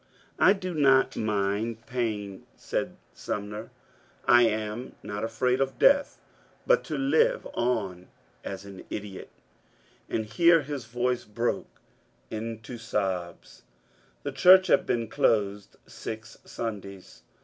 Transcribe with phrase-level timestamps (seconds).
[0.01, 0.03] ^'
[0.39, 3.69] I do not mind pain,'* said Sumner;'^
[4.25, 6.17] I am not afraid of death,
[6.65, 8.07] but to lire on
[8.43, 9.29] as an idiot
[10.09, 11.81] "—and here his voice broke
[12.31, 13.61] into sobs.
[14.23, 17.21] The church had been closed six Sundays.